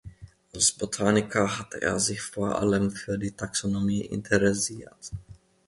[0.51, 5.11] Als Botaniker hatte er sich vor allem für die Taxonomie interessiert.